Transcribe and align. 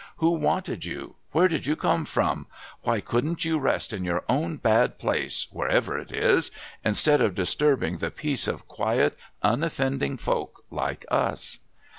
'W'ho 0.19 0.31
wanted 0.35 0.83
you? 0.83 1.13
Where 1.31 1.47
did 1.47 1.67
you 1.67 1.75
come 1.75 2.05
from? 2.05 2.47
Why 2.81 3.01
couldn't 3.01 3.45
you 3.45 3.59
rest 3.59 3.93
in 3.93 4.03
your 4.03 4.23
own 4.27 4.57
bad 4.57 4.97
place, 4.97 5.45
wherever 5.51 5.95
it 5.99 6.11
is, 6.11 6.49
instead 6.83 7.21
of 7.21 7.35
disturbing 7.35 7.99
the 7.99 8.09
peace 8.09 8.47
of 8.47 8.67
quiet 8.67 9.15
unoffending 9.43 10.17
folk 10.17 10.63
like 10.71 11.05
us 11.11 11.59